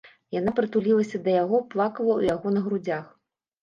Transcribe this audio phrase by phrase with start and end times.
[0.39, 3.05] Яна прытулілася да яго, плакала ў яго на грудзях.